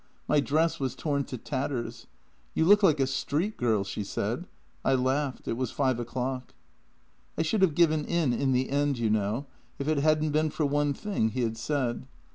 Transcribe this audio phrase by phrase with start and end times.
[0.27, 2.07] My dress was torn to tatters.'
[2.55, 4.47] You look like a street girl,' she said.
[4.83, 5.47] I laughed.
[5.47, 6.55] It was five o'clock."
[7.37, 9.45] I should have given in in the end, you know,
[9.77, 12.07] if it hadn't been for one thing he had said.